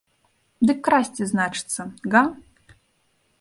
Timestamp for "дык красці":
0.69-1.23